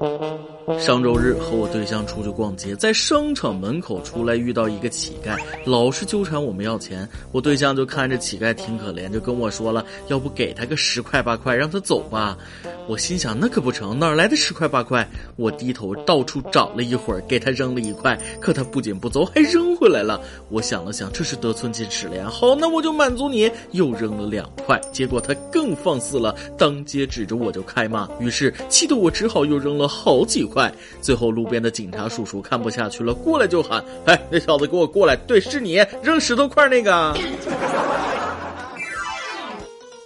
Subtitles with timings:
[0.00, 0.35] Thank you.
[0.80, 7.08] 上周日和我对象出去逛街，在商场门口出来遇到一个乞丐，老是纠缠我们要钱。
[7.30, 12.36] 我对象就看着乞丐挺可怜，就跟我说了，要不给他个十块八块，让他走吧。
[12.88, 15.08] 我心想那可不成，哪来的十块八块？
[15.36, 20.20] 我低头到处找了一会儿，给他扔了一块，可他不仅不走，还扔回来了。
[20.48, 22.28] 我想了想，这是得寸进尺了呀。
[22.28, 24.80] 好，那我就满足你，又扔了两块。
[24.92, 28.08] 结果他更放肆了，当街指着我就开骂。
[28.18, 30.55] 于是气得我只好又扔了好几块。
[30.56, 35.14] 快最后，路边的警察叔叔看不下去了，过来就喊：“哎，那小子给我过来！
[35.26, 37.12] 对，是你扔石头块那个。”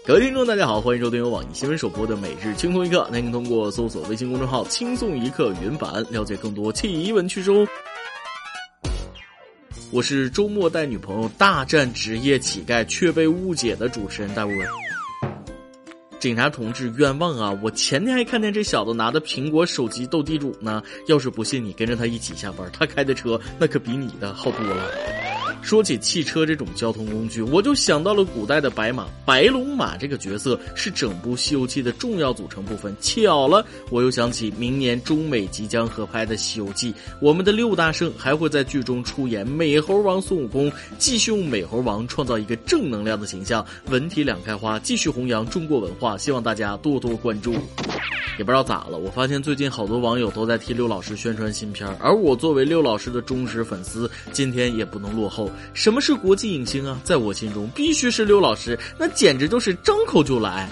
[0.05, 7.65] 各位听众，大家好，欢迎收听由网易新闻首播的《每日轻松一刻》，您通过搜索微信公众号“轻松一刻”原版了解更多奇闻趣事哦。
[9.93, 14.53] 我是周末带女朋友大战职业乞丐却被误解的主持人大卫。
[16.21, 17.59] 警察同志，冤枉啊！
[17.63, 20.83] 我前天还看见这小子拿着苹果手机斗地主呢。
[21.09, 24.91] 要是不信，你跟着他一起下班，他开的车那可比你的好多了。
[25.63, 29.07] 说起汽车这种交通工具，我就想到了古代的白马。
[29.25, 32.97] 白龙马这个角色是整部《西游记》的重要组成部分。
[33.01, 46.17] 巧了，我又想起明年中美即将合拍的《西游记》，我们的六大圣还会在剧中出演美猴王孙悟空，继续用美猴王创造一个正能量的形象，文体两开花，继续弘扬中国文化。
[46.19, 47.55] 希望大家多多关注。
[48.39, 55.50] 也不知道咋了，我发现最近好多网友都在替六老师宣传新片而我作为六老师的忠实粉丝，今天也不能落后。
[55.73, 57.01] 什么是国际影星啊？
[57.05, 60.69] 在我心中，必须是刘老师，那简直就是张口就来。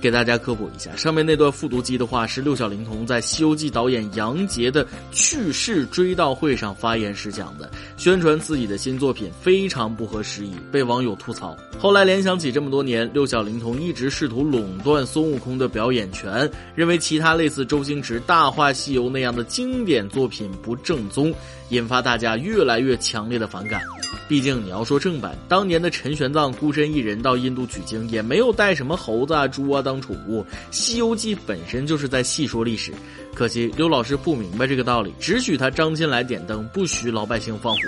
[0.00, 11.56] 给大家科普一下，上面那段复读机的话是六小龄童在《西游记》导演杨洁的去世追悼会上发言时讲的，宣传自己的新作品非常不合时宜，被网友吐槽。
[11.78, 21.34] 后来联想起这么多年，六小龄童一直试图垄断孙悟空的表演权，认为其他类似周星驰《大话西游》那样的经典作品不正宗，
[21.70, 23.80] 引发大家越来越强烈的反感。
[24.28, 30.42] 毕竟你要说正版，当年的陈玄奘孤身一人到印度取经，也没有带什么猴子啊、猪啊当宠物。
[30.70, 32.92] 《西游记》本身就是在细说历史，
[33.34, 37.80] 可惜刘老师不明白这个道理，只许他张进来点灯，不许老百姓放火。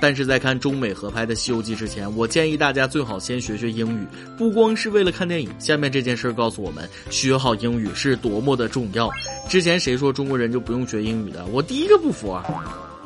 [0.00, 4.04] 但是在看中美合拍的《西游记》之前，我建议大家最好先学学英语，
[4.36, 5.48] 不光是为了看电影。
[5.60, 9.08] 下面这件事告诉我们，学好英语是多么的重要。
[9.48, 11.46] 之前谁说中国人就不用学英语的？
[11.46, 12.44] 我第一个不服啊！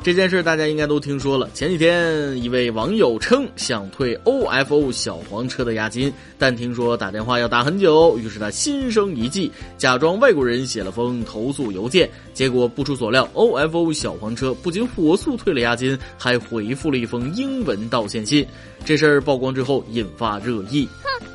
[0.07, 1.49] 这件事大家应该都听说了。
[1.53, 12.09] 前几天，一位网友称想退 OFO 小黄车的押金，但听说打电话要打很久，于是他心生一计，假装外国人写了封投诉邮件。
[12.33, 18.47] 结果不出所料，OFO 小黄车不仅火速退了押金，还回复了一封英文道歉信。
[18.85, 20.87] 这事儿曝光之后，引发热议。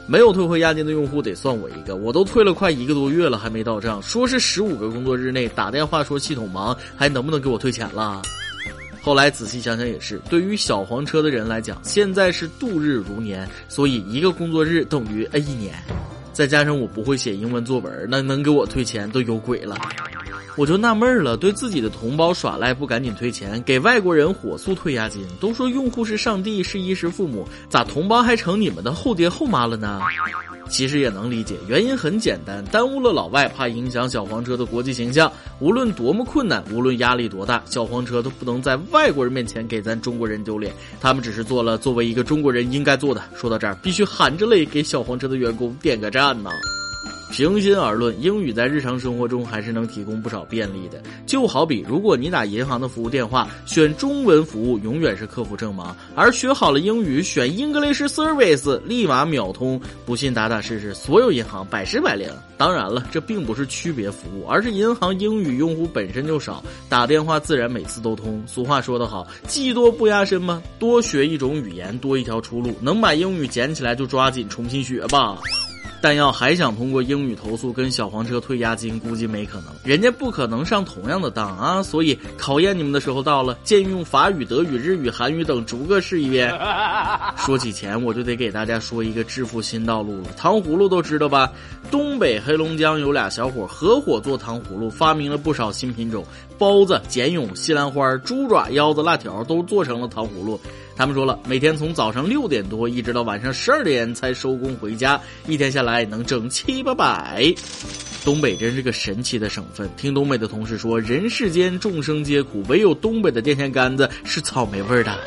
[0.09, 4.01] 没有退回押金的用户得算我一个，我都退了快一个多月了，还没到账。
[4.01, 8.23] 说是十五个工作日内打电话说系统忙，还能不能给我退钱了？
[9.03, 15.75] 后来仔细想想也是，对于小黄车的人来讲，现在是度日如年，所以一个工作日等于 A 一年，
[16.33, 19.77] 再加上我不会写英文作文，那能给我退钱都有鬼了。
[20.57, 25.27] 我就纳闷了，对自己的同胞耍赖不赶紧退钱，给外国人火速退押金？
[25.41, 30.01] 都说用户是上帝，是衣食父母，咋同胞还成你们的后爹后妈了呢？
[30.69, 35.31] 其实也能理解，原因很简单，耽误了老外，怕影响小黄车的国际形象。
[35.59, 40.73] 无论多么困难，无论压力多大，小黄车都不能在外国人面前给咱中国人丢脸。
[41.01, 43.23] 他们只是做了作为一个中国人应该做的。
[43.35, 46.51] 说到这儿，必须含着泪给小黄车的员工点个赞呐！
[47.33, 51.03] 平心而论，英语在日常生活中还是能提供不少便利的。
[51.25, 59.81] 就好比，如果你打银行的服务电话，选中文服务永远是客服正忙；而学好了英语，选 English Service 立马秒通。
[60.05, 62.29] 不信打打试试，所有银行百试百灵。
[62.59, 68.45] 当然了，这并不是区别服务，而是银行英语用户本身就少，打电话自然每次都通。
[68.47, 72.75] 俗话说得好，技多不压身嘛，多学一种语言，多一条出路。
[72.83, 75.39] 能把英语捡起来就抓紧重新学吧。
[76.03, 81.81] 但要还想通过英语投诉跟小黄车退押金，估计没可能，人家不可能上同样的当啊！
[81.83, 86.53] 所以考验你们的时候到了，建议用法语、德语、日语、韩语等逐个试一遍。
[87.39, 90.29] 说起钱，我就得给大家说一个致富新道路了。
[90.37, 91.51] 糖葫芦都知道吧？
[91.91, 96.25] 东北黑龙江有俩小伙合伙做糖葫芦，发明了不少新品种，
[96.59, 100.61] 包子、茧蛹、西兰花、猪爪、腰子、辣条都做成了糖葫芦。
[100.95, 107.45] 他们说了，每天从早上六点多一直到晚上十二点才收工回家，一天下来还能挣七八百。
[108.25, 109.91] 东北真是个神奇的省份。
[109.97, 115.19] 听东北的同事说，人世间众生皆苦，唯有东北的电线杆子是草莓味的。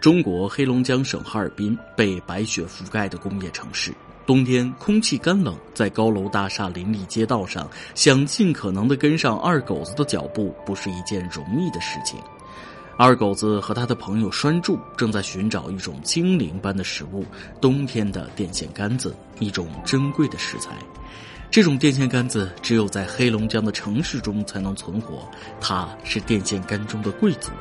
[0.00, 3.92] 中国黑龙江省哈尔滨被白雪覆盖的工业城市，
[4.24, 12.20] 冬天空气干冷，在高楼大厦林立街道上，想尽可能的跟上二狗子的脚步，不是一件容易的事情。
[13.00, 17.24] 二狗子和他的朋友栓柱正在寻找一种精灵般的食物——
[17.62, 20.72] 冬天的电线杆子，一种珍贵的食材。
[21.48, 25.22] 这种电线杆子只有在黑龙江的城市中才能存活，
[25.60, 27.52] 它是电线杆中的贵族。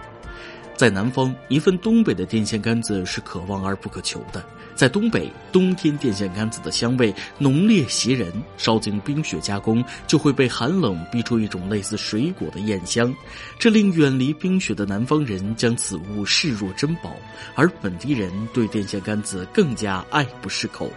[0.76, 4.44] 在南方，一份东北的电线杆子是可望而不可求的。
[4.78, 13.12] 在东北，冬天电线杆子的香味浓烈袭人，烧经冰雪加工，就会被寒冷逼出一种类似水果的艳香，
[13.58, 17.16] 这令远离冰雪的南方人将此物视若珍宝，
[17.56, 20.92] 而本地人对电线杆子更加爱不释口。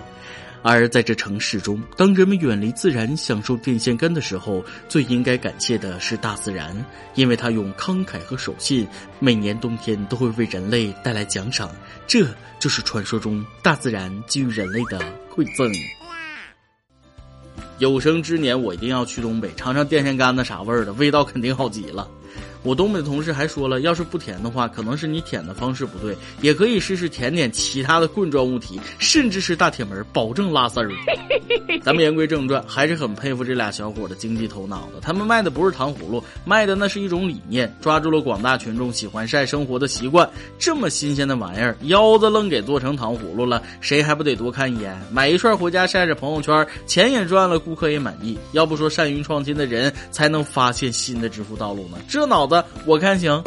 [0.62, 6.76] 而在这城市中，当人们远离自然，享受电线杆的时候，最应该感谢的是大自然，
[7.14, 8.86] 因为它用慷慨和守信，
[9.18, 11.70] 每年冬天都会为人类带来奖赏。
[12.06, 12.26] 这
[12.58, 15.00] 就是传说中大自然给予人类的
[15.34, 15.72] 馈赠。
[17.78, 22.06] 有生之年，我一定要去东北尝尝电线杆子啥味儿的，味道肯定好极了。
[22.62, 30.90] 我东北的同事还说了，要是不甜的话，可能是你舔的方式不对，也可以试试舔舔其他的棍状物体，甚至是大铁门，保证拉丝儿。
[31.82, 35.00] 咱们言归正传，还是很佩服这俩小伙的经济头脑的。
[35.00, 40.28] 他们卖的不是糖葫芦，卖的那是一种理念，抓住了广大群众喜欢晒生活的习惯。
[40.58, 45.00] 这么新鲜的玩意儿，腰子愣给做成糖葫芦了，谁还不得多看一眼？
[45.10, 48.38] 买一串回家晒晒朋友圈，钱也赚了，顾客也满意。
[48.52, 51.96] 要不说善于创新的人才能发现新的致富道路呢？
[52.06, 52.49] 这脑。
[52.84, 53.42] 我看行。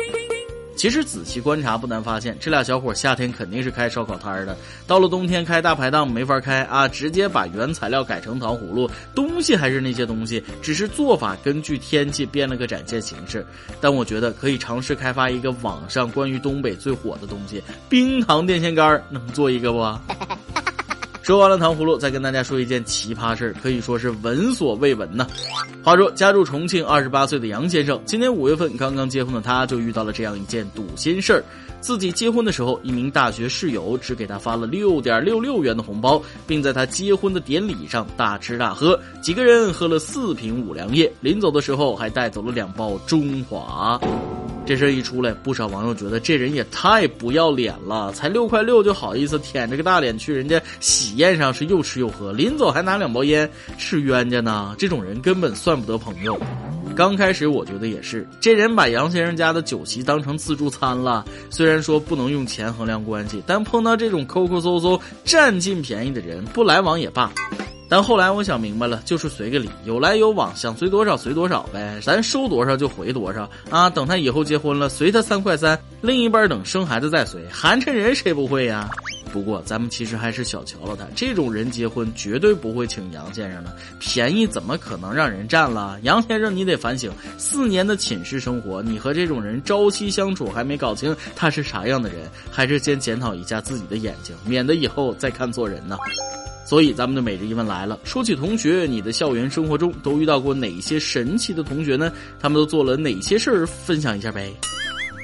[0.76, 4.58] 其实仔细观察，不难发现，这俩小伙夏天肯定是开烧烤摊的，
[4.88, 13.46] 到了冬天开大排档没法开啊，直接把原材料改成糖葫芦，东西还是那些东西，只是做法根据天气变了个展现形式。
[13.80, 19.80] 但我觉得可以尝试开发一个网上关于东北最火的东西——冰糖电线杆，能做一个不？
[21.24, 25.26] 说完了糖葫芦，再跟大家说一件奇葩事儿，可以说是闻所未闻呐。
[25.82, 31.42] 话说，家住重庆二十八岁的杨先生，今年五月份刚刚结婚的他，就遇到了这样一件堵心事儿：
[31.80, 43.98] 自己结婚的时候，一名大学室友只给他发了六点六六元的红包，并在他结婚的典礼上大吃大喝，几个人喝了四瓶五粮液，临走的时候还带走了两包中华。
[44.66, 54.74] 这事一出来，不少网友觉得这人也太不要脸了，才六块六就好意思舔着个大脸去人家喜宴上是又吃又喝，临走还拿两包烟，是冤家呢。
[54.78, 56.40] 这种人根本算不得朋友。
[56.96, 61.26] 刚开始我觉得也是，这人把杨先生家的酒席当成自助餐了。
[61.50, 67.32] 虽然说不能用钱衡量关系，但碰到这种抠抠搜搜、占尽便宜的人，不来往也罢。
[67.94, 73.88] 但后来我想明白了，就是随个礼，有来有往，想随多少随多少呗，咱收多少就回多少啊。
[73.88, 78.90] 等他以后结婚了，随他三块三，另一半等生孩子再随，寒碜人谁不会呀？
[79.32, 86.00] 不过咱们其实还是小瞧了他，这种人结婚绝对不会请杨先生的，便宜怎么可能让人占了？
[86.02, 95.96] 杨先生你得反省，四年的寝室生活，你和这种人朝夕相处还没搞清他是啥样的人，还是先检讨一下自己的眼睛，免得以后再看错人呢。
[96.66, 98.00] 所以，咱们的每日一问来了。
[98.04, 102.12] 说起同学，你的校园生活中都遇到过哪些神奇的同学呢？
[102.40, 103.66] 他们都做了哪些事儿？
[103.66, 104.52] 分享一下呗。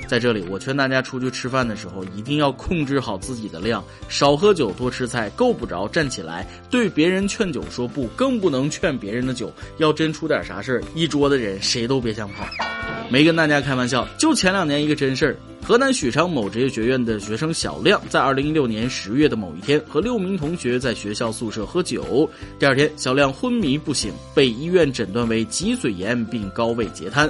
[0.07, 6.47] 在这里，我劝大家出去吃饭的时候，一定要控制好自己的量，少喝酒，多吃菜，够不着站起来。
[6.69, 9.53] 对别人劝酒说不，更不能劝别人的酒。
[9.77, 12.44] 要真出点啥事儿，一桌的人谁都别想跑。
[13.07, 15.35] 没跟大家开玩笑，就前两年一个真事儿。
[15.61, 22.28] 河南许昌某职业学院的学生小亮，在二零一六年十月的某一天，和六名同学在学校宿舍喝酒。
[22.57, 27.30] 第二天，小亮昏迷不醒，被医院诊断为脊髓炎并高位截瘫。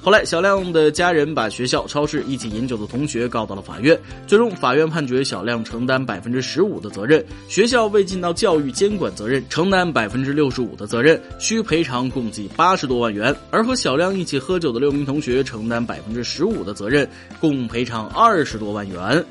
[0.00, 3.98] 后来，小亮的家人把学校、超市一起饮酒的同学告到了法院。
[4.26, 13.34] 最终，法院判决小亮承担百分之十五的责任，学校未尽到教育监管责任，承担百分之六十五的责任，需赔偿共计八十多万元。
[13.50, 17.08] 而和小亮一起喝酒的六名同学承担百分之十五的责任，
[17.40, 19.24] 共赔偿二十多万元，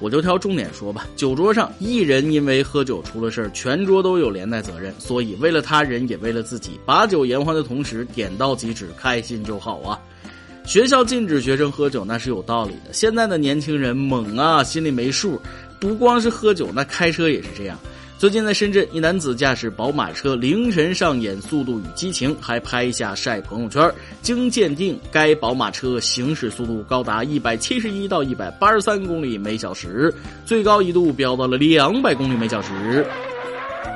[0.00, 1.06] 我就挑重点说吧。
[1.16, 4.94] 酒桌上一人因为喝酒出了事儿，全桌都有连带责任。
[4.98, 9.98] 所以为了他人也为了自己，把酒言欢的同时点到即止，开心就好啊。
[10.64, 12.92] 学校禁止学生喝酒那是有道理的。
[12.92, 15.40] 现在的年轻人猛啊，心里没数，
[15.80, 17.78] 不光是喝酒，那开车也是这样。
[18.18, 23.88] 最近在深圳，一男子驾驶宝马车凌晨上演《速度与激情》，还拍下晒朋友圈。
[24.22, 30.12] 经鉴定，该宝马车行驶速度高达一百七十一到一百八十三公里每小时，
[30.44, 33.06] 最高一度飙到了两百公里每小时。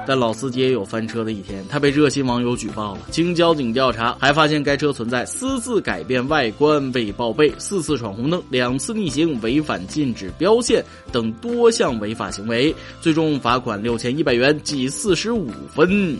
[0.06, 3.00] 但老司机也有翻车的一天，他被热心网友举报了。
[3.10, 16.16] 经交警调查，还发现该车存在私自改变外观、未报备、四次闯红灯、两次逆行、违反禁止标线等多项违法行为，最终罚款六千一百元，记四十五分。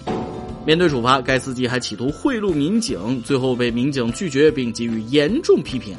[0.65, 5.97] 面对处罚，该司机还企图贿赂民警，最后被民警拒绝并给予严重批评。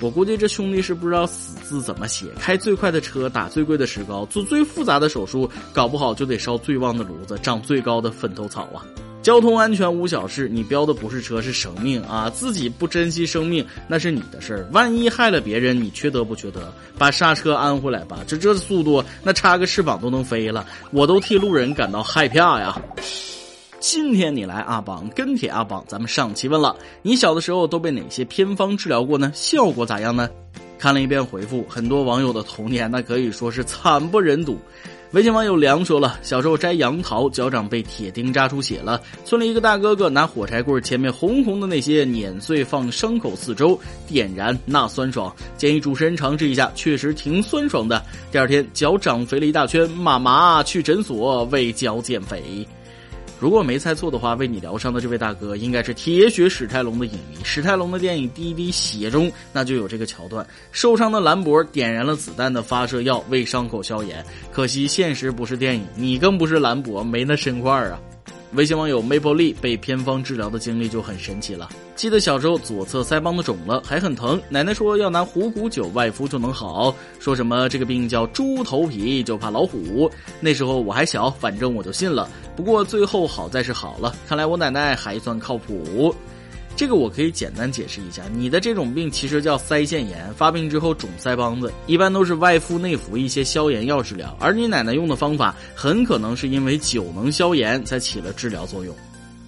[0.00, 8.80] 我估计这兄弟是不知道死字怎么写，开最快的车，打最贵的石膏，做最复杂的手术，搞不好就得烧最旺的炉子，长最高的坟头草啊！
[9.22, 12.30] 交通安全无小事，你标的不是车是生命啊！
[12.30, 16.72] 自己不珍惜生命那是你的事儿，万一害了别人，你缺德不缺德？
[16.96, 22.80] 把刹车安回来吧，这这速度，那插个翅膀都能飞了，我都替路人感到害怕呀！
[23.80, 29.32] 今天你来阿榜跟帖阿榜，咱们上期问了，你小的时候都被哪些偏方治疗过呢？
[29.34, 30.28] 效果咋样呢？
[30.78, 34.58] 看了一遍回复，很多网友的童年那可以说是惨不忍睹。
[35.12, 45.34] 微信网友梁说了，小时候摘杨桃，脚掌被铁钉扎出血了，村里一个大哥哥拿火柴棍前面红红的那些碾碎，放伤口四周点燃，那酸爽。
[45.56, 48.04] 建议主持人尝试一下，确实挺酸爽的。
[48.30, 52.66] 第二天脚长肥了一大圈，妈妈去诊所为脚减肥。
[53.40, 57.38] 如果没猜错的话，为你疗伤的这位大哥应该是铁血史泰龙的影迷。
[57.42, 64.22] 史泰龙的电影《滴滴血》中，那就有这个桥段：受伤的兰博点燃了子弹的发射药，为伤口消炎。
[64.52, 67.98] 可惜现实不是电影，你更不是兰博，没那身块啊。
[68.52, 71.66] 微信网友 Maple Lee 被偏方治疗的经历就很神奇了。
[72.00, 80.10] 记得小时候左侧腮帮子肿了，还很疼，奶奶说要拿虎骨酒外敷就能好，说什么这个病叫猪头皮，就怕老虎。
[80.40, 82.26] 那时候我还小，反正我就信了。
[82.56, 86.14] 不过最后好在是好了，看来我奶奶还算靠谱。
[86.74, 94.34] 这个我可以简单解释一下，你的这种病其实叫腮腺炎，发病之后肿腮帮子，一般都是外敷内服一些消炎药治疗。
[94.40, 98.96] 而你奶奶用的方法，很可能是因为酒能消炎才起了治疗作用。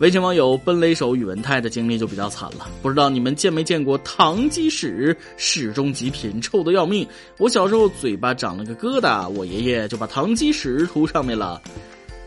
[0.02, 7.06] 微信网友奔雷手宇文泰的经历就比较惨了，不知道你们见没见过糖鸡屎，屎中极品，臭的要命。
[7.38, 11.62] 我小时候嘴巴长了个疙瘩，我爷爷就把糖鸡屎涂上面了。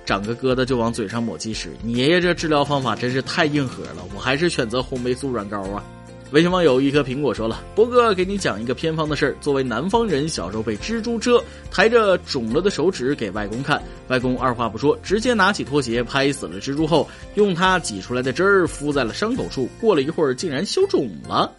[0.06, 5.84] 长个疙瘩就往嘴上抹鸡屎，你爷爷这治疗方法真是太硬核了，我还是选择红霉素软膏啊。
[6.32, 9.36] 微信网友一颗苹果说了，博哥给你讲一个偏方的事儿。
[9.40, 11.42] 作为南方人，小时候被蜘蛛蛰，
[11.72, 21.54] 抬着肿了的手指给外公看，外公二话不说，直接拿起拖鞋拍死了蜘蛛后，用它挤出来的汁儿敷在了伤口处，过了一会儿竟然消肿了。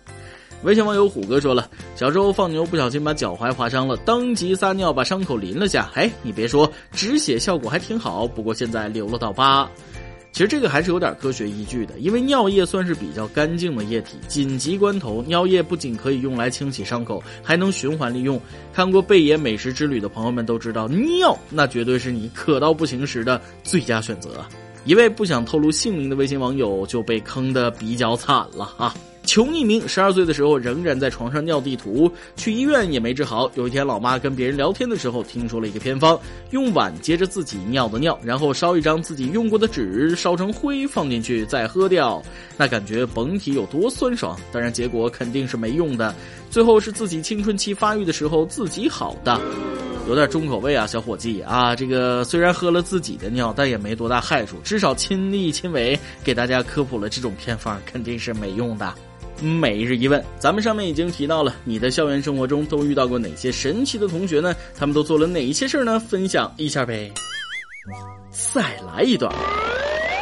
[0.62, 5.90] 微信网友虎哥说了，小时候放牛不小心把脚踝划伤了，当即撒尿把伤口淋了下。
[5.94, 8.26] 哎，你别说，止血效果还挺好。
[8.26, 9.70] 不过现在留了道疤。
[10.36, 18.38] 其实这个还是有点科学依据的，因为尿液算是比较干净的液体，紧急关头，尿液不仅可以用来清洗伤口，还能循环利用。
[18.70, 24.44] 看过贝爷美食之旅的朋友们都知道，尿那绝对是你渴到不行时的最佳选择。
[24.84, 28.94] 一位不想透露姓名的微信网友就被坑的比较惨了啊。
[29.26, 33.50] 求匿名，十二岁的时候仍然在床上尿地图，去医院也没治好。
[33.56, 36.18] 有一天，老妈跟别人聊天的时候，听说了一个偏方：
[36.52, 42.22] 用碗接着自己尿的尿，然后烧一张自己用过的纸，烧成灰放进去，再喝掉。
[42.56, 44.38] 那感觉甭提有多酸爽。
[44.52, 46.14] 当然，结果肯定是没用的。
[46.48, 49.38] 最后是自己青春期发育的时候自己好的，
[50.08, 51.74] 有点重口味啊，小伙计啊！
[51.74, 58.94] 这个虽然喝了自己的尿，但也没多大害处，至少亲力亲为给大家科普了这种偏方，肯定是没用的。
[59.40, 64.54] 每日一问，咱们上面已经提到了，你的校园生活中都遇到过哪些神奇的同学呢？
[64.76, 66.00] 他们都做了哪些事儿呢？
[66.00, 67.12] 分享一下呗。
[68.30, 69.32] 再来一段。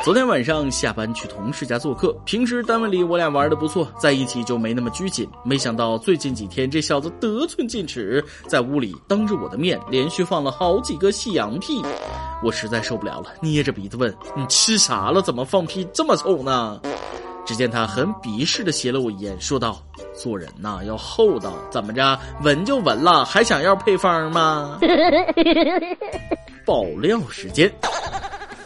[0.04, 5.26] 昨天晚上下班去同事家做客，平时单位里我俩玩的不错，在一起就没那么拘谨。
[5.44, 11.80] 没想到最近几天这小子得寸进尺，在屋里当着我的面连续放了好几个西洋屁，
[12.42, 15.22] 我实在受不了了，捏着鼻子问：“你吃啥了？
[15.22, 16.78] 怎么放屁这么臭呢？”
[17.44, 19.78] 只见他很鄙视的斜了我一眼，说道
[20.14, 22.18] ：“做人呐要厚道，怎么着？
[22.42, 24.78] 闻就闻了，还想要配方吗？”
[26.64, 27.70] 爆料时间。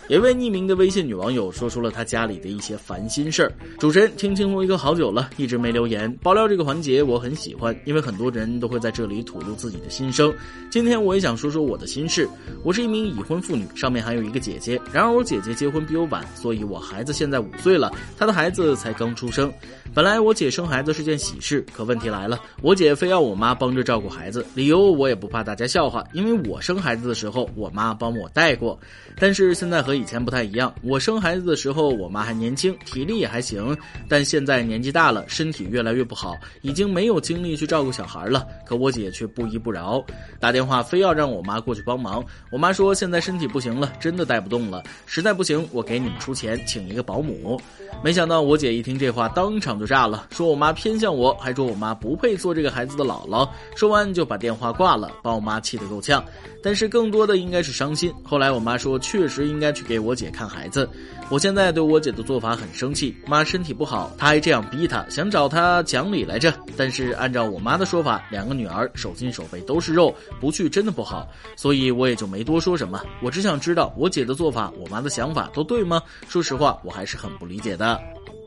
[0.09, 3.53] 一位匿名的微信女网友说出了她家里的一些烦心事儿。
[3.79, 6.11] 主持人听清风一个好久了，一直没留言。
[6.23, 10.35] 爆料这个环节我很喜欢，因为很多人都会在这里吐露自己的心声。
[10.71, 12.27] 今天我也想说说我的心事。
[12.65, 14.81] 我是一名已婚妇女，上面还有一个姐姐。
[14.91, 19.53] 然而我姐姐结婚比我晚，所以我孩子现在五岁了，她的孩子才刚出生。
[19.93, 28.79] 本来我姐生孩子是件喜事，可问题来了，我姐非要我妈帮着照顾孩子，理由我也不怕大家笑话，因为我生孩子的时候我妈帮我带过。
[29.19, 30.73] 但是现在和以前不太一样。
[30.83, 33.77] 我生孩子的时候，我妈还年轻，体力也还行，
[34.09, 38.47] 但现在年纪大了，身体越来越不好，已经没有精力去照顾小孩了。
[38.65, 40.03] 可我姐却不依不饶，
[40.41, 42.25] 打电话非要让我妈过去帮忙。
[42.51, 47.61] 我妈说现在身体不行了，真的带不动了，实在不行我给你们出钱请一个保姆。
[48.05, 53.49] 没想到我姐一听这话，当场就炸了，说我妈偏向我，还说我妈不配做这个孩子的姥姥。
[53.75, 56.25] 说完就把电话挂了，把我妈气得够呛。
[56.63, 58.13] 但是更多的应该是伤心。
[58.23, 60.89] 后来我妈说，确实应该去给我姐看孩子。
[61.31, 66.53] 我现在对我姐的做法很生气，妈身体不好，她还这样逼她，想找她讲理来着。
[66.77, 71.27] 但是按照我妈的说法，两个女儿手心手背都是肉，不去真的不好，
[71.57, 73.03] 所以我也就没多说什么。
[73.23, 76.03] 我只想知道我姐的做法，我妈的想法都对吗？
[76.29, 77.99] 说实话，我还是很不理解的。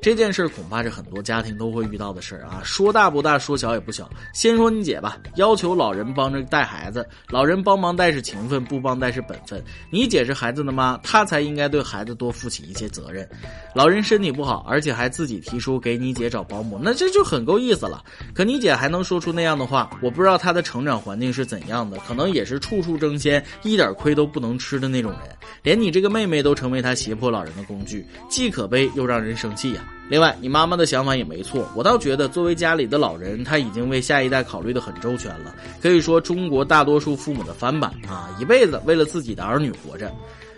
[0.01, 4.10] 这件事恐怕是很多家庭都会遇到的事儿啊，说大不大，说小也不小。
[4.34, 9.63] 先说你姐吧，要求老人帮着带孩子，老人帮忙带是情分，不帮带是本分。
[9.91, 13.29] 你姐是孩子的妈，她才应该对孩子多负起一些责任。
[13.75, 18.03] 老人身体不好，而且还自己提出给你姐找保姆，那这就很够意思了。
[18.34, 25.20] 可你姐还能说出那样的话，我不知道她的成长环境是怎样的，可能也是处处争先，一点亏都不能吃的那种人。
[25.62, 29.88] 连你这个妹妹都成为她胁迫老人的工具，既可悲又让人生气呀。
[30.10, 40.13] 另外，你妈妈的想法也没错，我倒觉得作为家里的老人，他已经为下一代考虑的很周全了，可以说中国大多数父母的翻版啊，一辈子为了自己的儿女活着。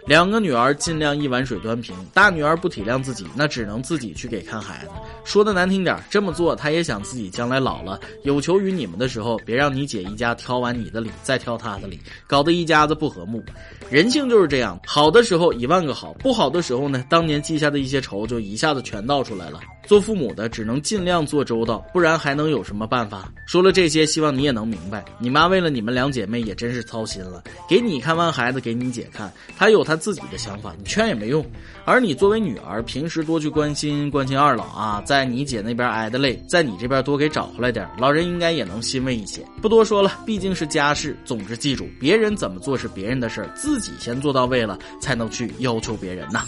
[0.05, 4.91] 两个女儿尽量一碗水端平，大女儿不体谅自己，那只能自己去给看孩子。
[5.23, 13.41] 说的难听点，这么做她也想自己将来老了有求于你们的时候，别让你姐一家挑完你的理，再挑她的理，搞得一家子不和睦。
[13.89, 19.59] 人性就是这样，好的时候一万个好，不好的时候呢，当年记下的一些仇就一下子全倒出来了。
[19.85, 23.29] 做父母的只能尽量做周到，不然还能有什么办法？
[23.45, 27.43] 说了这些，希望你也能明白，你妈为了你们两姐妹也真是操心了。
[27.67, 31.45] 给你看完孩子，给你姐看，她有她他自己的想法，你劝也没用。
[31.85, 39.45] 而你作为女儿，平时多去关心关心二老啊，在你姐那边挨的累，在你这边多给找回来点，老人应该也能欣慰一些。
[39.61, 41.15] 不多说了，毕竟是家事。
[41.23, 46.43] 总之记住，别人怎么做是别人的事儿，自己先做到位了，才能去要求别人呐。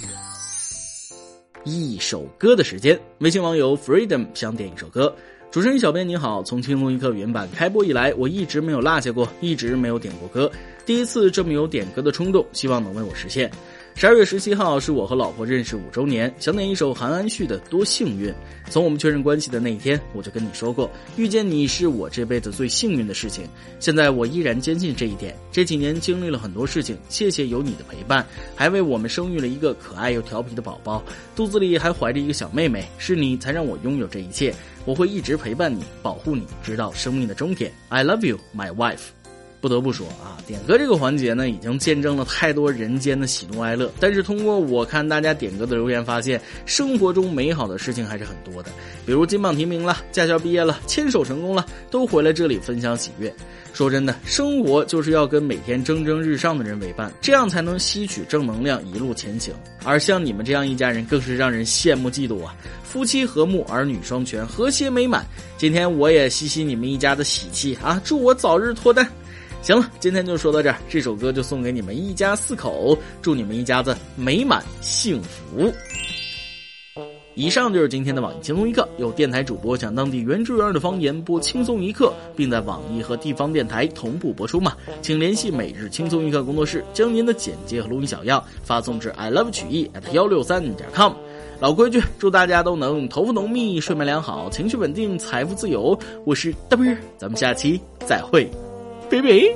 [1.65, 5.15] 一首歌的时间，微信网友 Freedom 想点一首歌。
[5.51, 10.51] 主持人小编你好，从轻松一刻原版开播以来，我一直没有落下过，一直没有点过歌。
[10.85, 13.49] 第一次这么有点歌的冲动，希望能为我实现。
[13.95, 18.29] 十二月十七号是我和老婆认识五周年，想点一首韩安旭的《多幸运》。
[18.69, 23.47] 从我们确认关系的那一天，我就跟你说过，遇见你是我这辈子最幸运的事情。
[23.79, 25.33] 现在我依然坚信这一点。
[25.49, 31.01] 这几年经历了很多事情，谢谢有你的陪伴，还为我们生育了一个可爱又调皮的宝宝，
[31.35, 32.85] 肚子里还怀着一个小妹妹。
[32.97, 37.71] 是你才让我拥有这一切，我会一直陪伴你，保护你，直到生命的终点。
[37.87, 39.24] I love you, my wife.
[39.65, 43.91] 不得不说啊，点歌这个环节呢，已经见证了太多人间的喜怒哀乐。
[43.99, 48.69] 但是通过我看大家点歌的留言，发现生活中美好的事情还是很多的。
[49.07, 53.33] 比如金榜题名了，驾校毕业了，牵手成功了，都回来这里分享喜悦。
[53.73, 59.51] 说真的，生活就是要跟每天蒸蒸日上的人为伴，这样才能吸取正能量，一路前行。
[59.83, 62.55] 而像你们这样一家人，更是让人羡慕嫉妒啊！
[62.83, 65.25] 夫妻和睦，儿女双全，和谐美满。
[65.57, 67.99] 今天我也吸吸你们一家的喜气啊！
[68.05, 69.11] 祝我早日脱单。
[69.65, 75.73] 行了，今天就说到这儿，这首歌就送给你们一家四口，祝你们一家子美满幸福。
[77.33, 84.73] 以上就是今天的网易轻松一刻，有电台主播讲当地原汁原味的方言播轻松一刻，并在网易和地方电台同步播出嘛？
[85.01, 91.11] 请联系每日轻松一刻工作室，将您的简介和录音小样发送至 i love 曲艺 at 幺六三点 com。
[91.59, 95.97] 老规矩，祝大家都能头发浓密、睡眠良好、情绪稳定、财富自由。
[96.23, 98.47] 我是大兵，咱们下期再会。
[99.09, 99.49] baby。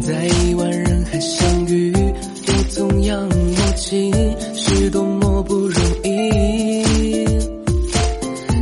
[0.00, 4.12] 在亿万人海相遇，有同样默契，
[4.54, 6.84] 是多么不容易。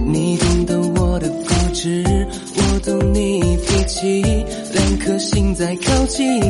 [0.06, 2.04] 你懂得我的固执，
[2.56, 4.22] 我懂你脾气，
[4.72, 6.40] 两颗心在靠近，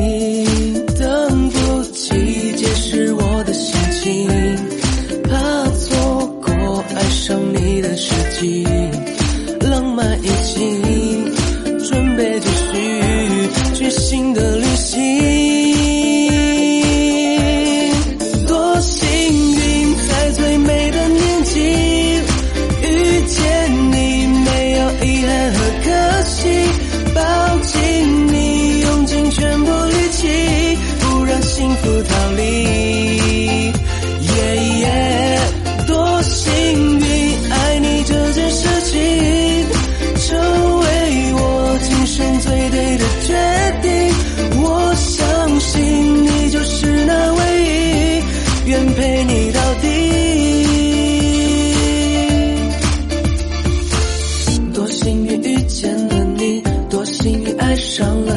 [57.93, 58.32] 上了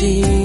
[0.00, 0.39] see.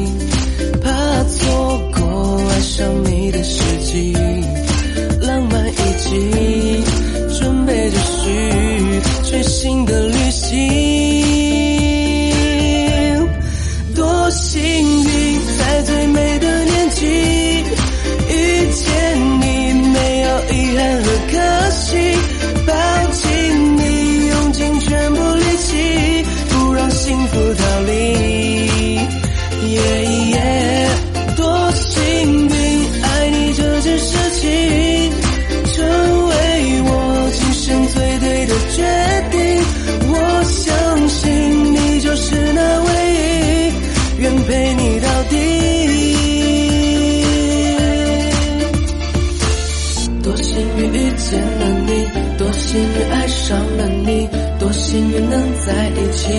[53.47, 54.27] 上了你，
[54.59, 56.33] 多幸运能在一起。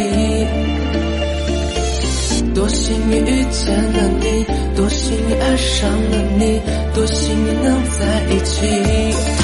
[2.53, 6.61] 多幸运遇见了你，多幸运爱上了你，
[6.93, 9.36] 多幸运能在一起。